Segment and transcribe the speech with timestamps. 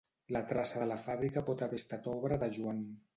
[0.35, 2.81] La traça de la fàbrica pot haver estat obra de Joan.